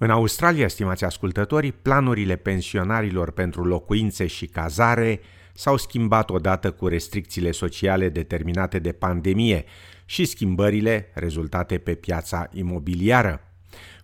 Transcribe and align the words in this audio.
În 0.00 0.10
Australia, 0.10 0.68
stimați 0.68 1.04
ascultători, 1.04 1.72
planurile 1.72 2.36
pensionarilor 2.36 3.30
pentru 3.30 3.64
locuințe 3.64 4.26
și 4.26 4.46
cazare 4.46 5.20
s-au 5.54 5.76
schimbat 5.76 6.30
odată 6.30 6.70
cu 6.70 6.86
restricțiile 6.86 7.50
sociale 7.50 8.08
determinate 8.08 8.78
de 8.78 8.92
pandemie 8.92 9.64
și 10.04 10.24
schimbările 10.24 11.10
rezultate 11.14 11.78
pe 11.78 11.94
piața 11.94 12.48
imobiliară. 12.52 13.40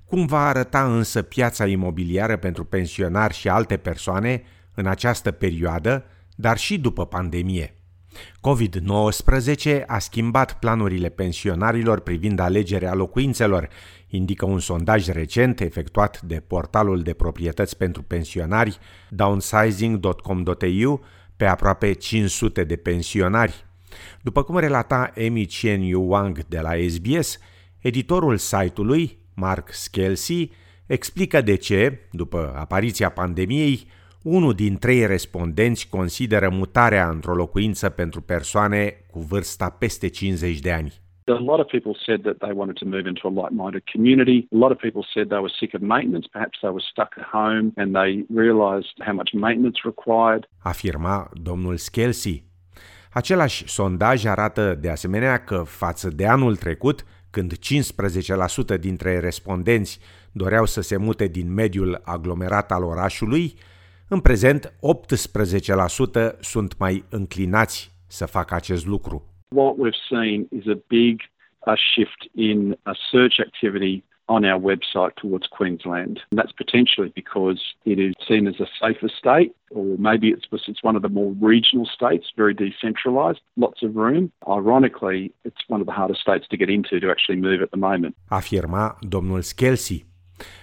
Cum 0.04 0.26
va 0.26 0.46
arăta 0.46 0.94
însă 0.94 1.22
piața 1.22 1.66
imobiliară 1.66 2.36
pentru 2.36 2.64
pensionari 2.64 3.34
și 3.34 3.48
alte 3.48 3.76
persoane 3.76 4.42
în 4.74 4.86
această 4.86 5.30
perioadă, 5.30 6.04
dar 6.36 6.56
și 6.58 6.78
după 6.78 7.06
pandemie? 7.06 7.74
COVID-19 8.40 9.84
a 9.86 9.98
schimbat 9.98 10.58
planurile 10.58 11.08
pensionarilor 11.08 12.00
privind 12.00 12.38
alegerea 12.38 12.94
locuințelor, 12.94 13.68
indică 14.14 14.44
un 14.44 14.58
sondaj 14.58 15.06
recent 15.06 15.60
efectuat 15.60 16.20
de 16.22 16.42
portalul 16.46 17.02
de 17.02 17.12
proprietăți 17.12 17.76
pentru 17.76 18.02
pensionari 18.02 18.78
downsizing.com.au 19.08 21.04
pe 21.36 21.44
aproape 21.46 21.92
500 21.92 22.64
de 22.64 22.76
pensionari. 22.76 23.64
După 24.22 24.42
cum 24.42 24.58
relata 24.58 25.12
Amy 25.26 25.46
Chen 25.46 25.80
Yu 25.80 26.02
Wang 26.02 26.44
de 26.46 26.60
la 26.60 26.70
SBS, 26.88 27.38
editorul 27.78 28.36
site-ului, 28.36 29.18
Mark 29.34 29.72
Skelsey, 29.72 30.52
explică 30.86 31.40
de 31.40 31.54
ce, 31.54 31.98
după 32.10 32.52
apariția 32.56 33.08
pandemiei, 33.08 33.86
unul 34.22 34.54
din 34.54 34.76
trei 34.76 35.06
respondenți 35.06 35.88
consideră 35.88 36.48
mutarea 36.48 37.08
într-o 37.08 37.34
locuință 37.34 37.88
pentru 37.88 38.20
persoane 38.20 39.04
cu 39.10 39.20
vârsta 39.20 39.68
peste 39.68 40.08
50 40.08 40.58
de 40.58 40.72
ani. 40.72 41.03
A 41.26 41.32
lot 41.32 41.58
of 41.60 41.68
people 41.68 41.96
said 42.06 42.22
that 42.24 42.40
they 42.40 42.52
wanted 42.52 42.76
to 42.76 42.84
move 42.84 43.06
into 43.06 43.26
a 43.26 43.32
like-minded 43.42 43.84
community. 43.92 44.46
A 44.52 44.58
lot 44.58 44.70
of 44.70 44.78
people 44.78 45.04
said 45.14 45.28
they 45.30 45.38
were 45.38 45.54
sick 45.60 45.72
of 45.74 45.80
maintenance. 45.80 46.26
Perhaps 46.30 46.58
they 46.60 46.70
were 46.70 46.84
stuck 46.90 47.10
at 47.16 47.24
home 47.32 47.72
and 47.76 47.94
they 47.94 48.10
realized 48.42 48.94
how 49.06 49.14
much 49.14 49.30
maintenance 49.32 49.78
required. 49.84 50.48
Afirma 50.58 51.30
domnul 51.42 51.76
Skelsey. 51.76 52.44
Același 53.10 53.68
sondaj 53.68 54.24
arată 54.24 54.74
de 54.74 54.90
asemenea 54.90 55.44
că 55.44 55.62
față 55.66 56.10
de 56.10 56.26
anul 56.26 56.56
trecut, 56.56 57.04
când 57.30 57.52
15% 58.76 58.78
dintre 58.80 59.18
respondenți 59.18 59.98
doreau 60.32 60.66
să 60.66 60.80
se 60.80 60.96
mute 60.96 61.26
din 61.26 61.52
mediul 61.52 62.00
aglomerat 62.04 62.72
al 62.72 62.82
orașului, 62.82 63.54
în 64.08 64.20
prezent 64.20 64.72
18% 66.36 66.38
sunt 66.40 66.78
mai 66.78 67.04
înclinați 67.08 67.94
să 68.06 68.26
facă 68.26 68.54
acest 68.54 68.86
lucru. 68.86 69.33
What 69.54 69.78
we've 69.78 70.02
seen 70.10 70.38
is 70.58 70.66
a 70.66 70.78
big 70.98 71.16
a 71.66 71.76
shift 71.94 72.28
in 72.34 72.76
a 72.86 72.94
search 73.12 73.36
activity 73.40 74.02
on 74.26 74.44
our 74.44 74.58
website 74.58 75.14
towards 75.16 75.46
Queensland. 75.46 76.20
And 76.30 76.38
that's 76.38 76.52
potentially 76.52 77.12
because 77.14 77.60
it 77.84 77.98
is 77.98 78.14
seen 78.26 78.46
as 78.46 78.58
a 78.58 78.68
safer 78.80 79.10
state, 79.22 79.54
or 79.70 79.84
maybe 80.08 80.28
it's 80.28 80.46
because 80.50 80.66
it's 80.68 80.82
one 80.82 80.96
of 80.96 81.02
the 81.02 81.14
more 81.20 81.32
regional 81.52 81.86
states, 81.98 82.26
very 82.36 82.54
decentralised, 82.54 83.42
lots 83.54 83.82
of 83.82 83.90
room. 83.94 84.32
Ironically, 84.58 85.20
it's 85.44 85.62
one 85.68 85.80
of 85.80 85.86
the 85.86 85.92
hardest 85.92 86.20
states 86.20 86.46
to 86.48 86.56
get 86.56 86.68
into 86.68 86.98
to 87.00 87.10
actually 87.10 87.40
move 87.48 87.60
at 87.62 87.70
the 87.70 87.80
moment. 87.88 88.16
Afirma 88.28 88.96
domnul 89.00 89.42
Skelsey. 89.42 90.04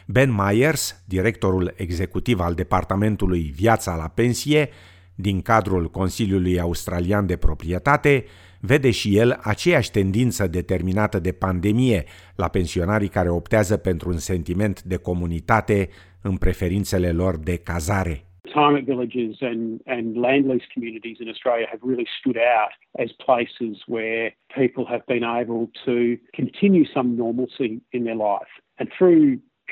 Ben 0.06 0.31
Myers, 0.31 1.03
directorul 1.08 1.73
executiv 1.75 2.39
al 2.39 2.53
Departamentului 2.53 3.42
Viața 3.56 3.95
la 3.95 4.08
Pensie, 4.08 4.69
din 5.16 5.42
cadrul 5.42 5.89
Consiliului 5.89 6.59
Australian 6.59 7.25
de 7.25 7.36
Proprietate, 7.36 8.25
vede 8.61 8.91
și 8.91 9.17
el 9.17 9.39
aceeași 9.41 9.91
tendință 9.91 10.47
determinată 10.47 11.19
de 11.19 11.31
pandemie 11.31 12.03
la 12.35 12.47
pensionarii 12.47 13.07
care 13.07 13.29
optează 13.29 13.77
pentru 13.77 14.09
un 14.09 14.17
sentiment 14.17 14.83
de 14.83 14.97
comunitate 14.97 15.89
în 16.21 16.37
preferințele 16.37 17.11
lor 17.11 17.37
de 17.37 17.57
cazare. 17.57 18.25
Retirement 18.43 18.85
villages 18.85 19.41
and, 19.41 19.81
and 19.85 20.17
land 20.17 20.45
lease 20.45 20.67
communities 20.73 21.17
in 21.19 21.27
Australia 21.27 21.67
have 21.69 21.81
really 21.91 22.07
stood 22.19 22.38
out 22.38 22.73
as 23.03 23.09
places 23.27 23.75
where 23.88 24.35
people 24.61 24.85
have 24.94 25.03
been 25.05 25.23
able 25.23 25.61
to 25.85 25.95
continue 26.39 26.85
some 26.95 27.09
normalcy 27.16 27.71
in 27.97 28.03
their 28.03 28.19
life. 28.33 28.51
And 28.79 28.88
through 28.97 29.27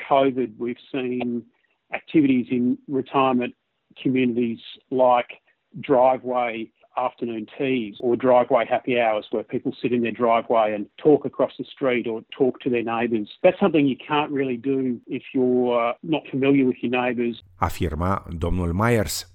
COVID, 0.08 0.50
we've 0.64 0.84
seen 0.96 1.26
activities 1.92 2.46
in 2.50 2.78
retirement 2.88 3.54
communities 4.02 4.60
like 4.90 5.30
driveway 5.80 6.70
afternoon 6.96 7.46
teas 7.58 7.96
or 8.00 8.16
driveway 8.16 8.64
happy 8.66 8.98
hours 8.98 9.26
where 9.30 9.44
people 9.44 9.72
sit 9.80 9.92
in 9.92 10.00
their 10.02 10.16
driveway 10.22 10.74
and 10.74 10.86
talk 10.96 11.24
across 11.24 11.52
the 11.56 11.64
street 11.74 12.06
or 12.06 12.22
talk 12.38 12.58
to 12.60 12.68
their 12.68 12.82
neighbours. 12.82 13.28
That's 13.42 13.58
something 13.58 13.86
you 13.86 13.98
can't 14.08 14.30
really 14.30 14.56
do 14.56 15.00
if 15.06 15.22
you're 15.34 15.66
uh, 15.80 15.92
not 16.02 16.22
familiar 16.30 16.64
with 16.66 16.78
your 16.82 16.92
neighbours. 17.02 17.42
Afirma 17.56 18.26
domnul 18.38 18.72
Myers. 18.72 19.34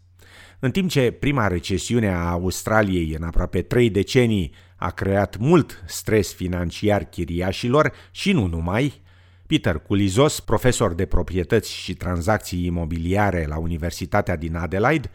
În 0.59 0.71
timp 0.71 0.89
ce 0.89 1.11
prima 1.11 1.47
recesiune 1.47 2.07
a 2.07 2.29
Australiei 2.31 3.15
în 3.17 3.23
aproape 3.23 3.61
trei 3.61 3.89
decenii 3.89 4.51
a 4.75 4.89
creat 4.91 5.37
mult 5.37 5.83
stres 5.85 6.35
financiar 6.35 7.03
chiriașilor 7.03 7.91
și 8.11 8.31
nu 8.31 8.45
numai, 8.45 8.93
Peter 9.47 9.79
Culizos, 9.79 10.39
profesor 10.39 10.93
de 10.93 11.05
proprietăți 11.05 11.73
și 11.73 11.93
tranzacții 11.93 12.65
imobiliare 12.65 13.45
la 13.47 13.57
Universitatea 13.57 14.35
din 14.35 14.55
Adelaide, 14.55 15.09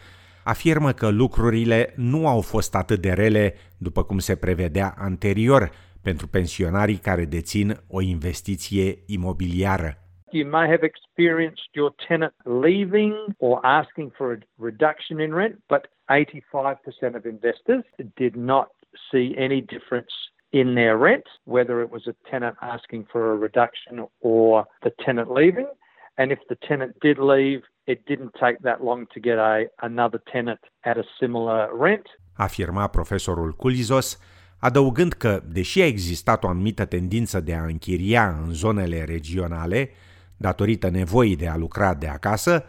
afirmă 0.45 0.93
că 0.93 1.09
lucrurile 1.09 1.93
nu 1.97 2.29
au 2.29 2.41
fost 2.41 2.75
atât 2.75 3.01
de 3.01 3.13
rele 3.13 3.55
după 3.79 4.03
cum 4.03 4.19
se 4.19 4.37
prevedea 4.37 4.95
anterior 4.99 5.71
pentru 6.03 6.29
pensionarii 6.29 6.97
care 6.97 7.25
dețin 7.25 7.77
o 7.89 8.01
investiție 8.01 8.99
imobiliară. 9.07 9.95
You 10.33 10.49
may 10.49 10.69
have 10.69 10.85
experienced 10.85 11.69
your 11.73 11.93
tenant 12.09 12.35
leaving 12.45 13.15
or 13.39 13.59
asking 13.63 14.13
for 14.13 14.33
a 14.33 14.39
reduction 14.59 15.21
in 15.21 15.33
rent, 15.35 15.59
but 15.69 15.91
85% 16.09 17.17
of 17.17 17.25
investors 17.25 17.85
did 18.15 18.35
not 18.35 18.71
see 19.11 19.35
any 19.37 19.61
difference 19.61 20.13
in 20.51 20.75
their 20.75 20.97
rent, 20.97 21.27
whether 21.45 21.81
it 21.81 21.91
was 21.91 22.07
a 22.07 22.15
tenant 22.31 22.57
asking 22.61 23.07
for 23.11 23.33
a 23.33 23.37
reduction 23.37 24.07
or 24.21 24.67
the 24.83 24.93
tenant 25.05 25.31
leaving. 25.31 25.69
And 26.17 26.31
if 26.33 26.39
the 26.49 26.57
tenant 26.69 26.99
did 27.01 27.19
leave, 27.19 27.63
it 27.91 28.01
didn't 28.05 28.33
take 28.39 28.59
that 28.63 28.81
long 28.83 29.07
to 29.07 29.21
get 29.21 29.39
a, 29.39 29.57
another 29.77 30.21
tenant 30.33 30.61
at 30.81 30.97
a 30.97 31.05
similar 31.19 31.71
rent. 31.81 32.07
Afirma 32.33 32.87
profesorul 32.87 33.53
Culizos, 33.53 34.19
adăugând 34.59 35.13
că, 35.13 35.43
deși 35.53 35.81
a 35.81 35.87
existat 35.87 36.45
o 36.45 36.49
anumită 36.49 36.85
tendință 36.85 37.41
de 37.41 37.55
a 37.55 37.63
închiria 37.63 38.39
în 38.45 38.53
zonele 38.53 39.05
regionale, 39.05 39.91
datorită 40.37 40.91
nevoii 40.91 41.37
de 41.37 41.49
a 41.49 41.57
lucra 41.57 41.95
de 41.95 42.09
acasă, 42.09 42.65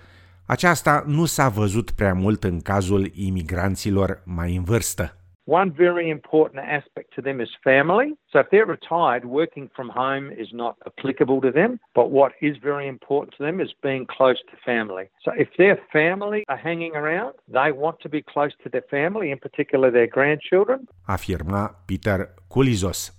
aceasta 0.45 1.03
nu 1.07 1.25
s-a 1.25 1.49
văzut 1.49 1.91
prea 1.91 2.13
mult 2.13 2.43
în 2.43 2.61
cazul 2.61 3.11
imigranților 3.13 4.21
mai 4.25 4.55
în 4.55 4.63
vârstă. 4.63 5.20
One 5.45 5.71
very 5.71 6.09
important 6.09 6.61
aspect 6.63 7.13
to 7.15 7.21
them 7.21 7.41
is 7.41 7.49
family. 7.63 8.13
So 8.31 8.39
if 8.39 8.47
they're 8.51 8.65
retired, 8.65 9.25
working 9.25 9.69
from 9.75 9.89
home 9.89 10.31
is 10.31 10.49
not 10.53 10.75
applicable 10.85 11.41
to 11.41 11.51
them. 11.51 11.79
But 11.95 12.11
what 12.11 12.31
is 12.41 12.57
very 12.61 12.87
important 12.87 13.33
to 13.37 13.43
them 13.43 13.59
is 13.59 13.71
being 13.81 14.05
close 14.05 14.39
to 14.51 14.55
family. 14.63 15.09
So 15.25 15.31
if 15.35 15.49
their 15.57 15.77
family 15.91 16.43
are 16.47 16.61
hanging 16.69 16.95
around, 16.95 17.33
they 17.47 17.71
want 17.71 17.97
to 18.01 18.09
be 18.09 18.21
close 18.33 18.53
to 18.63 18.69
their 18.69 18.85
family, 18.89 19.31
in 19.31 19.39
particular 19.39 19.91
their 19.91 20.07
grandchildren. 20.07 20.79
Afirma 21.05 21.83
Peter 21.85 22.33
Culizos. 22.47 23.15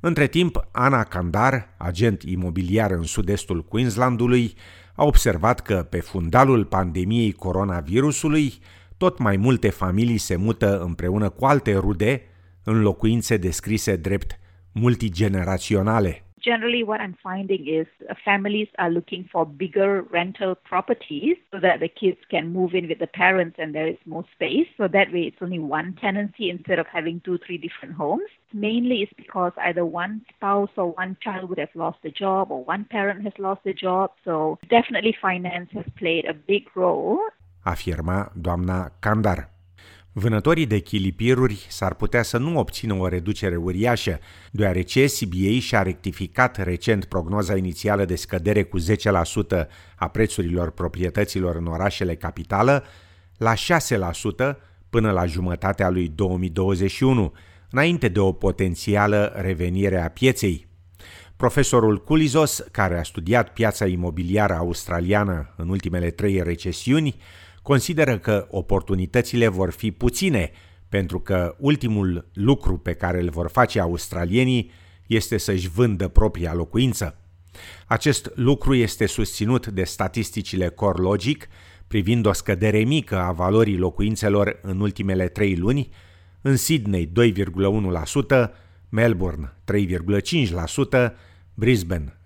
Între 0.00 0.26
timp, 0.26 0.68
Ana 0.72 1.04
Candar, 1.04 1.74
agent 1.78 2.22
imobiliar 2.22 2.90
în 2.90 3.02
sud-estul 3.02 3.62
Queenslandului, 3.62 4.54
a 4.94 5.04
observat 5.04 5.60
că 5.60 5.86
pe 5.90 6.00
fundalul 6.00 6.64
pandemiei 6.64 7.32
coronavirusului, 7.32 8.52
tot 9.02 9.18
mai 9.18 9.36
multe 9.36 9.70
familii 9.70 10.16
se 10.16 10.36
mută 10.36 10.80
împreună 10.80 11.28
cu 11.28 11.44
alte 11.44 11.74
rude 11.74 12.22
în 12.64 12.82
locuințe 12.82 13.36
descrise 13.36 13.96
drept 13.96 14.38
multigeneraționale. 14.72 16.22
Generally, 16.40 16.82
what 16.82 17.00
I'm 17.00 17.16
finding 17.30 17.62
is 17.80 17.88
families 18.24 18.68
are 18.76 18.92
looking 18.92 19.24
for 19.32 19.44
bigger 19.62 20.04
rental 20.10 20.52
properties 20.70 21.36
so 21.50 21.58
that 21.58 21.78
the 21.78 21.92
kids 22.00 22.20
can 22.28 22.44
move 22.58 22.70
in 22.78 22.84
with 22.90 22.98
the 22.98 23.12
parents 23.24 23.56
and 23.62 23.72
there 23.72 23.90
is 23.94 24.00
more 24.04 24.26
space. 24.34 24.68
So 24.78 24.84
that 24.96 25.08
way, 25.14 25.22
it's 25.28 25.42
only 25.46 25.62
one 25.78 25.88
tenancy 26.04 26.46
instead 26.56 26.78
of 26.82 26.86
having 26.96 27.16
two, 27.24 27.38
three 27.44 27.60
different 27.66 27.94
homes. 28.02 28.30
Mainly, 28.52 28.98
it's 29.04 29.16
because 29.24 29.52
either 29.68 29.84
one 30.02 30.14
spouse 30.34 30.74
or 30.80 30.88
one 31.02 31.12
child 31.24 31.44
would 31.48 31.62
have 31.64 31.74
lost 31.84 32.00
a 32.10 32.12
job 32.22 32.44
or 32.52 32.60
one 32.74 32.84
parent 32.96 33.20
has 33.28 33.36
lost 33.46 33.62
a 33.72 33.74
job. 33.86 34.06
So, 34.26 34.58
definitely, 34.76 35.14
finance 35.28 35.70
has 35.78 35.88
played 36.00 36.24
a 36.26 36.34
big 36.52 36.64
role 36.74 37.20
afirma 37.62 38.32
doamna 38.34 38.92
Candar. 38.98 39.50
Vânătorii 40.12 40.66
de 40.66 40.78
chilipiruri 40.78 41.66
s-ar 41.68 41.94
putea 41.94 42.22
să 42.22 42.38
nu 42.38 42.58
obțină 42.58 42.94
o 42.94 43.08
reducere 43.08 43.56
uriașă, 43.56 44.18
deoarece 44.50 45.04
CBA 45.04 45.58
și-a 45.60 45.82
rectificat 45.82 46.62
recent 46.62 47.04
prognoza 47.04 47.56
inițială 47.56 48.04
de 48.04 48.16
scădere 48.16 48.62
cu 48.62 48.80
10% 48.80 48.84
a 49.96 50.08
prețurilor 50.08 50.70
proprietăților 50.70 51.56
în 51.56 51.66
orașele 51.66 52.14
capitală 52.14 52.84
la 53.36 53.54
6% 53.54 54.56
până 54.90 55.10
la 55.10 55.26
jumătatea 55.26 55.88
lui 55.90 56.08
2021, 56.08 57.32
înainte 57.70 58.08
de 58.08 58.20
o 58.20 58.32
potențială 58.32 59.32
revenire 59.36 60.00
a 60.00 60.08
pieței. 60.08 60.66
Profesorul 61.36 62.04
Culizos, 62.04 62.64
care 62.70 62.98
a 62.98 63.02
studiat 63.02 63.52
piața 63.52 63.86
imobiliară 63.86 64.54
australiană 64.54 65.54
în 65.56 65.68
ultimele 65.68 66.10
trei 66.10 66.42
recesiuni, 66.42 67.16
consideră 67.62 68.18
că 68.18 68.46
oportunitățile 68.50 69.48
vor 69.48 69.70
fi 69.70 69.90
puține, 69.90 70.50
pentru 70.88 71.20
că 71.20 71.56
ultimul 71.58 72.30
lucru 72.32 72.78
pe 72.78 72.92
care 72.92 73.20
îl 73.20 73.30
vor 73.30 73.50
face 73.50 73.80
australienii 73.80 74.70
este 75.06 75.38
să-și 75.38 75.68
vândă 75.68 76.08
propria 76.08 76.54
locuință. 76.54 77.16
Acest 77.86 78.30
lucru 78.34 78.74
este 78.74 79.06
susținut 79.06 79.66
de 79.66 79.84
statisticile 79.84 80.68
CoreLogic 80.68 81.48
privind 81.86 82.26
o 82.26 82.32
scădere 82.32 82.78
mică 82.78 83.18
a 83.18 83.32
valorii 83.32 83.76
locuințelor 83.76 84.58
în 84.62 84.80
ultimele 84.80 85.28
trei 85.28 85.56
luni, 85.56 85.88
în 86.40 86.56
Sydney 86.56 87.12
2,1%, 88.46 88.50
Melbourne 88.88 89.52
3,5%, 91.08 91.12
Brisbane 91.54 92.20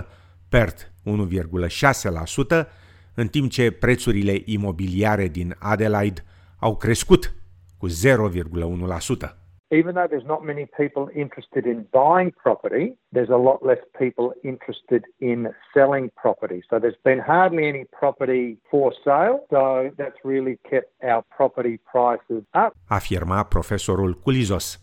0,9%, 0.00 0.04
Perth 0.48 0.82
1,6%, 1.04 2.66
în 3.14 3.28
timp 3.28 3.50
ce 3.50 3.70
prețurile 3.70 4.42
imobiliare 4.44 5.28
din 5.28 5.56
Adelaide 5.58 6.24
au 6.58 6.76
crescut 6.76 7.34
cu 7.78 7.88
0,1%. 7.88 9.40
even 9.70 9.94
though 9.94 10.08
there's 10.10 10.26
not 10.26 10.44
many 10.44 10.66
people 10.76 11.08
interested 11.14 11.64
in 11.64 11.86
buying 11.92 12.32
property, 12.32 12.98
there's 13.12 13.30
a 13.30 13.42
lot 13.48 13.64
less 13.64 13.82
people 14.02 14.34
interested 14.42 15.02
in 15.18 15.38
selling 15.72 16.10
property. 16.22 16.60
So 16.68 16.78
there's 16.78 17.02
been 17.02 17.20
hardly 17.20 17.68
any 17.68 17.84
property 17.84 18.58
for 18.70 18.92
sale. 19.04 19.46
So 19.50 19.90
that's 19.96 20.20
really 20.24 20.58
kept 20.70 20.90
our 21.02 21.22
property 21.36 21.76
prices 21.92 22.42
up. 22.54 22.74
Afirma 22.88 23.42
profesorul 23.42 24.14
Culizos. 24.14 24.80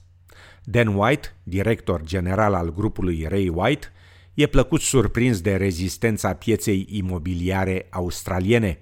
Dan 0.63 0.95
White, 0.95 1.33
director 1.43 2.01
general 2.01 2.53
al 2.53 2.69
grupului 2.69 3.25
Ray 3.27 3.47
White, 3.47 3.91
e 4.37 4.45
plăcut 4.45 4.81
surprins 4.81 5.41
de 5.41 5.55
rezistența 5.55 6.33
pieței 6.33 6.87
imobiliare 6.89 7.87
australiene. 7.89 8.79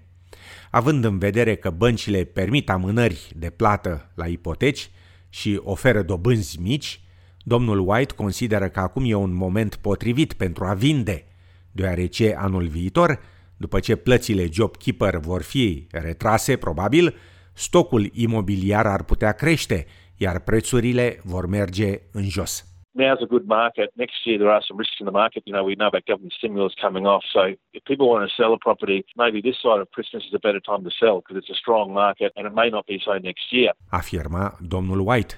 Având 0.72 1.04
în 1.04 1.18
vedere 1.18 1.56
că 1.56 1.70
băncile 1.70 2.24
permit 2.24 2.70
amânări 2.70 3.32
de 3.36 3.50
plată 3.50 4.12
la 4.16 4.28
ipoteci, 4.28 4.90
și 5.30 5.60
oferă 5.64 6.02
dobânzi 6.02 6.60
mici, 6.62 7.02
domnul 7.44 7.90
White 7.90 8.14
consideră 8.14 8.70
că 8.70 8.80
acum 8.80 9.04
e 9.06 9.14
un 9.14 9.34
moment 9.34 9.76
potrivit 9.76 10.34
pentru 10.34 10.66
a 10.66 10.74
vinde, 10.74 11.26
deoarece 11.72 12.36
anul 12.38 12.68
viitor, 12.68 13.20
după 13.58 13.80
ce 13.80 13.96
plățile 13.96 14.50
JobKeeper 14.52 15.18
vor 15.18 15.42
fi 15.42 15.88
retrase, 15.92 16.56
probabil, 16.56 17.16
stocul 17.54 18.10
imobiliar 18.14 18.86
ar 18.86 19.04
putea 19.04 19.32
crește, 19.32 19.86
iar 20.16 20.40
prețurile 20.40 21.20
vor 21.24 21.48
merge 21.48 22.02
în 22.12 22.30
jos. 22.30 22.75
Now's 22.96 23.22
a 23.22 23.30
good 23.34 23.48
market. 23.48 23.88
Next 24.04 24.18
year 24.26 24.38
there 24.42 24.52
are 24.56 24.64
some 24.68 24.78
risks 24.78 24.98
in 25.00 25.06
the 25.06 25.18
market. 25.24 25.44
You 25.46 25.54
know, 25.54 25.64
we 25.64 25.76
know 25.76 25.90
about 25.92 26.06
government 26.06 26.34
stimulus 26.38 26.74
coming 26.86 27.06
off. 27.06 27.24
So 27.36 27.42
if 27.78 27.82
people 27.92 28.08
want 28.14 28.24
to 28.28 28.34
sell 28.42 28.52
a 28.54 28.62
property, 28.68 28.98
maybe 29.24 29.40
this 29.48 29.58
side 29.64 29.82
of 29.84 29.88
Christmas 29.96 30.24
is 30.30 30.34
a 30.42 30.44
better 30.48 30.62
time 30.70 30.84
to 30.88 30.94
sell 31.02 31.16
because 31.22 31.38
it's 31.42 31.54
a 31.58 31.60
strong 31.64 31.88
market 31.94 32.30
and 32.36 32.44
it 32.50 32.54
may 32.62 32.70
not 32.76 32.86
be 32.92 32.98
so 33.08 33.14
next 33.30 33.46
year. 33.58 33.72
Afirma 33.90 34.58
domnul 34.60 35.00
White. 35.08 35.34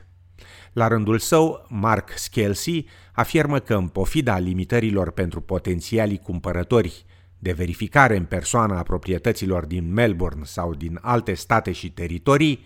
La 0.74 0.88
rândul 0.88 1.18
său, 1.18 1.66
Mark 1.70 2.10
Skelsey 2.10 2.86
afirmă 3.14 3.60
că 3.60 3.74
în 3.76 3.88
pofida 3.88 4.38
limitărilor 4.38 5.12
pentru 5.12 5.42
potențialii 5.42 6.18
cumpărători 6.18 7.06
de 7.40 7.52
verificare 7.52 8.16
în 8.16 8.26
persoană 8.26 8.76
a 8.76 8.84
proprietăților 8.84 9.66
din 9.66 9.94
Melbourne 9.94 10.44
sau 10.44 10.74
din 10.74 11.00
alte 11.02 11.34
state 11.34 11.72
și 11.72 11.92
teritorii, 11.92 12.66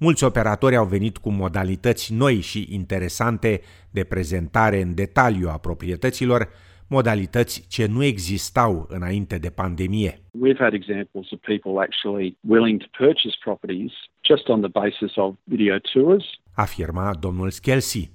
mulți 0.00 0.24
operatori 0.24 0.76
au 0.76 0.86
venit 0.86 1.18
cu 1.18 1.30
modalități 1.30 2.14
noi 2.14 2.40
și 2.40 2.66
interesante 2.70 3.60
de 3.90 4.04
prezentare 4.04 4.80
în 4.80 4.94
detaliu 4.94 5.48
a 5.48 5.58
proprietăților, 5.58 6.48
modalități 6.88 7.66
ce 7.68 7.86
nu 7.86 8.04
existau 8.04 8.86
înainte 8.88 9.38
de 9.38 9.50
pandemie. 9.50 10.20
We've 10.20 10.58
had 10.58 10.72
examples 10.72 11.30
of 11.30 11.40
people 11.40 11.72
actually 11.86 12.38
willing 12.40 12.80
to 12.80 12.86
purchase 12.98 13.36
properties 13.44 13.92
just 14.24 14.48
on 14.48 14.60
the 14.60 14.70
basis 14.70 15.16
of 15.16 15.34
video 15.44 15.76
tours. 15.92 16.24
Afirma 16.54 17.14
domnul 17.20 17.50
Skelsey. 17.50 18.10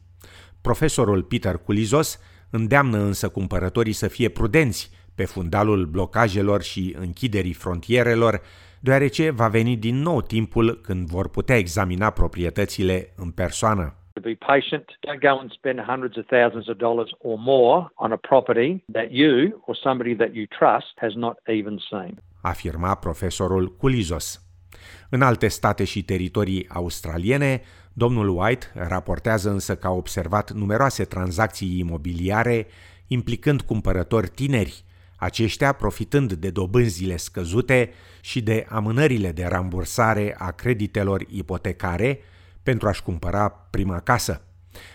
Profesorul 0.61 1.23
Peter 1.23 1.57
Culizos 1.57 2.19
îndeamnă 2.49 2.97
însă 2.97 3.29
cumpărătorii 3.29 3.93
să 3.93 4.07
fie 4.07 4.29
prudenți 4.29 4.89
pe 5.15 5.25
fundalul 5.25 5.85
blocajelor 5.85 6.61
și 6.61 6.95
închiderii 6.99 7.53
frontierelor 7.53 8.41
deoarece 8.85 9.29
va 9.29 9.47
veni 9.47 9.77
din 9.77 9.95
nou 10.01 10.21
timpul 10.21 10.79
când 10.81 11.07
vor 11.07 11.29
putea 11.29 11.57
examina 11.57 12.09
proprietățile 12.09 13.13
în 13.15 13.31
persoană. 13.31 13.95
To 14.13 14.21
be 14.21 14.37
patient, 14.47 14.85
don't 15.07 15.21
go 15.21 15.39
and 15.39 15.51
spend 15.51 15.79
hundreds 15.79 16.17
of 16.17 16.25
thousands 16.25 16.67
of 16.67 16.77
dollars 16.77 17.09
or 17.17 17.35
more 17.37 17.91
on 17.95 18.11
a 18.11 18.15
property 18.15 18.83
that 18.91 19.07
you 19.09 19.63
or 19.65 19.75
somebody 19.75 20.15
that 20.15 20.29
you 20.33 20.45
trust 20.59 20.91
has 20.95 21.13
not 21.13 21.37
even 21.43 21.77
seen. 21.89 22.13
Afirma 22.41 22.95
profesorul 22.95 23.75
Culizos. 23.75 24.47
În 25.09 25.21
alte 25.21 25.47
state 25.47 25.83
și 25.83 26.03
teritorii 26.03 26.69
australiene, 26.69 27.61
domnul 27.93 28.29
White 28.38 28.65
raportează 28.73 29.49
însă 29.49 29.75
că 29.75 29.88
a 29.88 29.91
observat 29.91 30.51
numeroase 30.51 31.03
tranzacții 31.03 31.79
imobiliare 31.79 32.67
implicând 33.07 33.61
cumpărători 33.61 34.27
tineri, 34.27 34.83
aceștia 35.25 35.72
profitând 35.72 36.33
de 36.33 36.50
dobânzile 36.50 37.18
scăzute 37.18 37.89
și 38.22 38.42
de 38.42 38.66
amânările 38.69 39.31
de 39.31 39.45
rambursare 39.45 40.36
a 40.38 40.51
creditelor 40.51 41.25
ipotecare 41.30 42.19
pentru 42.63 42.88
a-și 42.88 43.04
cumpăra 43.04 43.50
prima 43.50 44.00
casă. 44.00 44.42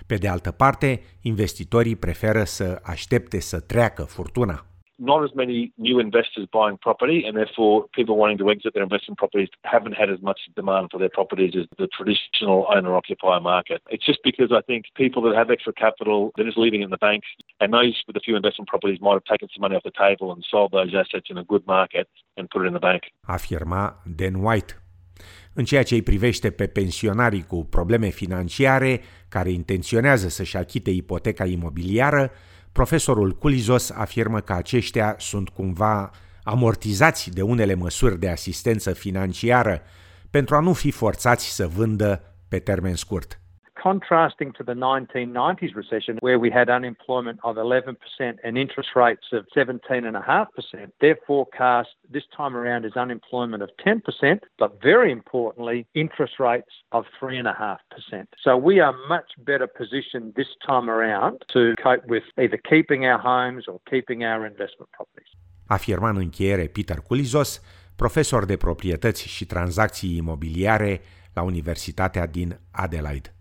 Pe 0.07 0.17
de 0.17 0.29
altă 0.29 0.51
parte, 0.51 1.03
investitorii 1.21 1.97
preferă 1.97 2.45
să 2.45 2.81
aștepte 2.83 3.41
să 3.41 3.61
treacă 3.61 4.03
furtuna. 4.03 4.70
Not 5.01 5.25
as 5.25 5.35
many 5.35 5.73
new 5.79 5.99
investors 5.99 6.47
buying 6.53 6.77
property, 6.77 7.25
and 7.27 7.37
therefore 7.37 7.87
people 7.95 8.17
wanting 8.17 8.39
to 8.39 8.51
exit 8.51 8.75
their 8.75 8.83
investment 8.83 9.19
properties 9.19 9.49
haven't 9.65 9.93
had 9.93 10.11
as 10.11 10.21
much 10.21 10.41
demand 10.55 10.89
for 10.91 10.99
their 10.99 11.09
properties 11.09 11.55
as 11.61 11.67
the 11.79 11.89
traditional 11.89 12.67
owner 12.75 12.95
occupier 12.95 13.41
market. 13.41 13.81
It's 13.89 14.05
just 14.05 14.21
because 14.23 14.51
I 14.53 14.61
think 14.61 14.85
people 14.95 15.23
that 15.23 15.35
have 15.35 15.51
extra 15.51 15.73
capital, 15.73 16.33
they're 16.37 16.51
just 16.51 16.59
leaving 16.59 16.83
in 16.83 16.91
the 16.91 17.03
bank, 17.09 17.23
and 17.61 17.73
those 17.73 17.95
with 18.07 18.17
a 18.17 18.25
few 18.27 18.37
investment 18.37 18.69
properties 18.69 19.01
might 19.01 19.17
have 19.19 19.25
taken 19.33 19.49
some 19.53 19.63
money 19.63 19.77
off 19.77 19.83
the 19.91 20.01
table 20.07 20.33
and 20.33 20.45
sold 20.53 20.71
those 20.73 20.93
assets 21.03 21.29
in 21.33 21.39
a 21.39 21.45
good 21.45 21.65
market 21.67 22.07
and 22.37 22.51
put 22.51 22.63
it 22.63 22.67
in 22.67 22.75
the 22.79 22.85
bank. 22.91 23.03
Afirma 23.27 24.03
Dan 24.05 24.35
White. 24.35 24.73
În 25.55 25.65
ceea 25.65 25.83
ce 25.83 25.95
îi 25.95 26.03
privește 26.03 26.51
pe 26.51 26.67
pensionarii 26.67 27.43
cu 27.43 27.65
probleme 27.65 28.09
financiare 28.09 29.01
care 29.29 29.51
intenționează 29.51 30.29
să-și 30.29 30.57
achite 30.57 30.91
ipoteca 30.91 31.45
imobiliară, 31.45 32.31
Profesorul 32.73 33.37
Culizos 33.37 33.91
afirmă 33.91 34.41
că 34.41 34.53
aceștia 34.53 35.15
sunt 35.19 35.49
cumva 35.49 36.11
amortizați 36.43 37.31
de 37.31 37.43
unele 37.43 37.75
măsuri 37.75 38.19
de 38.19 38.29
asistență 38.29 38.93
financiară 38.93 39.83
pentru 40.31 40.55
a 40.55 40.61
nu 40.61 40.73
fi 40.73 40.91
forțați 40.91 41.55
să 41.55 41.67
vândă 41.67 42.23
pe 42.49 42.59
termen 42.59 42.95
scurt. 42.95 43.40
Contrasting 43.83 44.53
to 44.59 44.63
the 44.63 44.75
1990s 44.75 45.75
recession, 45.75 46.19
where 46.21 46.39
we 46.39 46.51
had 46.51 46.69
unemployment 46.69 47.39
of 47.43 47.57
11% 47.57 47.97
and 48.45 48.59
interest 48.59 48.91
rates 48.95 49.27
of 49.33 49.47
17.5%, 49.57 50.93
their 51.01 51.19
forecast 51.27 51.91
this 52.17 52.25
time 52.37 52.55
around 52.57 52.85
is 52.85 52.95
unemployment 52.97 53.63
of 53.63 53.71
10%, 53.87 54.41
but 54.59 54.71
very 54.83 55.11
importantly, 55.11 55.87
interest 55.95 56.35
rates 56.39 56.73
of 56.93 57.05
3.5%. 57.21 58.27
So 58.45 58.57
we 58.57 58.81
are 58.81 58.95
much 59.09 59.31
better 59.39 59.67
positioned 59.67 60.35
this 60.35 60.51
time 60.67 60.87
around 60.91 61.35
to 61.55 61.75
cope 61.83 62.05
with 62.07 62.25
either 62.43 62.59
keeping 62.73 63.07
our 63.07 63.21
homes 63.31 63.65
or 63.69 63.81
keeping 63.93 64.25
our 64.25 64.47
investment 64.47 64.91
properties. 64.91 65.31
Afirma 65.67 66.09
în 66.09 66.17
încheiere 66.17 66.67
Peter 66.67 66.97
Culizos, 66.97 67.63
profesor 67.97 68.45
de 68.45 68.57
proprietăți 68.57 69.29
și 69.29 69.47
tranzacții 69.47 70.17
imobiliare 70.17 71.01
la 71.35 71.43
Universitatea 71.43 72.27
din 72.27 72.59
Adelaide. 72.71 73.35